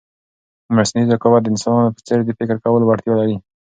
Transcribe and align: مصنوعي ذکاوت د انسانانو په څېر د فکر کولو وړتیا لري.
مصنوعي 0.75 1.05
ذکاوت 1.11 1.41
د 1.43 1.47
انسانانو 1.53 1.95
په 1.95 2.01
څېر 2.07 2.19
د 2.25 2.29
فکر 2.39 2.55
کولو 2.63 2.83
وړتیا 2.87 3.13
لري. 3.19 3.35